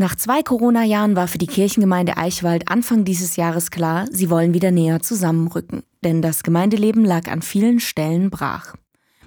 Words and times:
Nach 0.00 0.16
zwei 0.16 0.42
Corona-Jahren 0.42 1.14
war 1.14 1.28
für 1.28 1.36
die 1.36 1.46
Kirchengemeinde 1.46 2.16
Eichwald 2.16 2.70
Anfang 2.70 3.04
dieses 3.04 3.36
Jahres 3.36 3.70
klar, 3.70 4.06
sie 4.10 4.30
wollen 4.30 4.54
wieder 4.54 4.70
näher 4.70 5.00
zusammenrücken, 5.02 5.82
denn 6.02 6.22
das 6.22 6.42
Gemeindeleben 6.42 7.04
lag 7.04 7.30
an 7.30 7.42
vielen 7.42 7.80
Stellen 7.80 8.30
brach. 8.30 8.76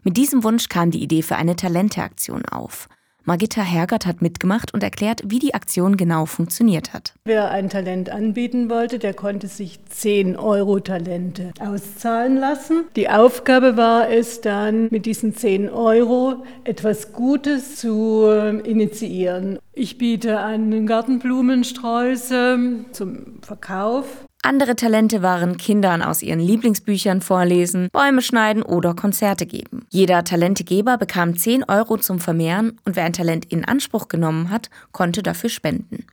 Mit 0.01 0.17
diesem 0.17 0.43
Wunsch 0.43 0.69
kam 0.69 0.89
die 0.89 1.03
Idee 1.03 1.21
für 1.21 1.35
eine 1.35 1.55
Talenteaktion 1.55 2.45
auf. 2.45 2.89
Margitta 3.25 3.61
Hergert 3.61 4.05
hat 4.05 4.21
mitgemacht 4.21 4.73
und 4.73 4.83
erklärt, 4.83 5.21
wie 5.25 5.39
die 5.39 5.53
Aktion 5.53 5.95
genau 5.95 6.25
funktioniert 6.25 6.93
hat. 6.93 7.13
Wer 7.23 7.51
ein 7.51 7.69
Talent 7.69 8.09
anbieten 8.09 8.69
wollte, 8.69 8.99
der 8.99 9.13
konnte 9.13 9.47
sich 9.47 9.79
10 9.85 10.35
Euro 10.35 10.81
Talente 10.81 11.53
auszahlen 11.59 12.35
lassen. 12.35 12.83
Die 12.97 13.09
Aufgabe 13.09 13.77
war 13.77 14.09
es 14.09 14.41
dann, 14.41 14.89
mit 14.91 15.05
diesen 15.05 15.35
10 15.35 15.69
Euro 15.69 16.43
etwas 16.65 17.13
Gutes 17.13 17.77
zu 17.77 18.27
initiieren. 18.63 19.57
Ich 19.71 19.97
biete 19.97 20.39
an 20.39 20.85
Gartenblumensträuße 20.85 22.59
zum 22.91 23.41
Verkauf. 23.41 24.05
Andere 24.45 24.75
Talente 24.75 25.21
waren 25.21 25.55
Kindern 25.55 26.01
aus 26.01 26.21
ihren 26.21 26.41
Lieblingsbüchern 26.41 27.21
vorlesen, 27.21 27.87
Bäume 27.93 28.21
schneiden 28.21 28.61
oder 28.61 28.93
Konzerte 28.93 29.45
geben. 29.45 29.85
Jeder 29.89 30.25
Talentegeber 30.25 30.97
bekam 30.97 31.37
10 31.37 31.63
Euro 31.69 31.95
zum 31.95 32.19
Vermehren 32.19 32.77
und 32.83 32.97
wer 32.97 33.05
ein 33.05 33.13
Talent 33.13 33.45
in 33.45 33.63
Anspruch 33.63 34.09
genommen 34.09 34.49
hat, 34.49 34.69
konnte 34.91 35.23
dafür 35.23 35.49
spenden. 35.49 36.05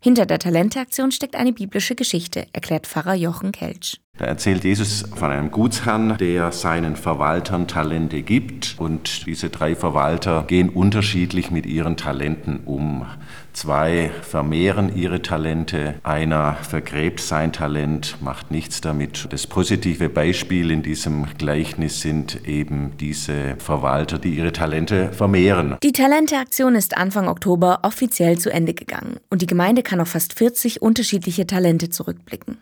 Hinter 0.00 0.26
der 0.26 0.40
Talenteaktion 0.40 1.12
steckt 1.12 1.36
eine 1.36 1.52
biblische 1.52 1.94
Geschichte, 1.94 2.48
erklärt 2.52 2.88
Pfarrer 2.88 3.14
Jochen 3.14 3.52
Kelch. 3.52 4.00
Da 4.18 4.24
erzählt 4.24 4.64
Jesus 4.64 5.04
von 5.14 5.30
einem 5.30 5.50
Gutsherrn, 5.50 6.16
der 6.16 6.50
seinen 6.50 6.96
Verwaltern 6.96 7.68
Talente 7.68 8.22
gibt 8.22 8.74
und 8.78 9.26
diese 9.26 9.50
drei 9.50 9.74
Verwalter 9.74 10.44
gehen 10.46 10.70
unterschiedlich 10.70 11.50
mit 11.50 11.66
ihren 11.66 11.98
Talenten 11.98 12.60
um. 12.64 13.04
Zwei 13.52 14.10
vermehren 14.22 14.94
ihre 14.94 15.20
Talente, 15.20 15.94
einer 16.02 16.54
vergräbt 16.54 17.20
sein 17.20 17.52
Talent, 17.52 18.16
macht 18.22 18.50
nichts 18.50 18.80
damit. 18.80 19.28
Das 19.30 19.46
positive 19.46 20.08
Beispiel 20.08 20.70
in 20.70 20.82
diesem 20.82 21.26
Gleichnis 21.36 22.00
sind 22.00 22.46
eben 22.46 22.92
diese 22.98 23.56
Verwalter, 23.58 24.18
die 24.18 24.34
ihre 24.34 24.52
Talente 24.52 25.12
vermehren. 25.12 25.76
Die 25.82 25.92
Talenteaktion 25.92 26.74
ist 26.74 26.96
Anfang 26.96 27.28
Oktober 27.28 27.80
offiziell 27.82 28.38
zu 28.38 28.50
Ende 28.50 28.72
gegangen 28.72 29.16
und 29.28 29.42
die 29.42 29.46
Gemeinde 29.46 29.82
kann 29.82 30.00
auf 30.00 30.08
fast 30.08 30.38
40 30.38 30.80
unterschiedliche 30.80 31.46
Talente 31.46 31.90
zurückblicken. 31.90 32.58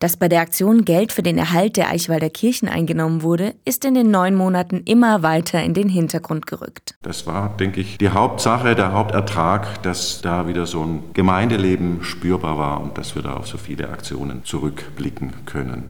Dass 0.00 0.16
bei 0.16 0.28
der 0.28 0.42
Aktion 0.42 0.84
Geld 0.84 1.10
für 1.10 1.22
den 1.22 1.38
Erhalt 1.38 1.76
der 1.76 1.90
Eichwalder 1.90 2.30
Kirchen 2.30 2.68
eingenommen 2.68 3.22
wurde, 3.22 3.54
ist 3.64 3.84
in 3.84 3.94
den 3.94 4.10
neun 4.10 4.36
Monaten 4.36 4.82
immer 4.84 5.24
weiter 5.24 5.62
in 5.62 5.74
den 5.74 5.88
Hintergrund 5.88 6.46
gerückt. 6.46 6.94
Das 7.02 7.26
war, 7.26 7.56
denke 7.56 7.80
ich, 7.80 7.98
die 7.98 8.10
Hauptsache, 8.10 8.76
der 8.76 8.92
Hauptertrag, 8.92 9.82
dass 9.82 10.20
da 10.22 10.46
wieder 10.46 10.66
so 10.66 10.82
ein 10.82 11.02
Gemeindeleben 11.14 12.04
spürbar 12.04 12.58
war 12.58 12.80
und 12.80 12.96
dass 12.96 13.16
wir 13.16 13.22
da 13.22 13.34
auf 13.34 13.48
so 13.48 13.58
viele 13.58 13.88
Aktionen 13.88 14.44
zurückblicken 14.44 15.32
können. 15.46 15.84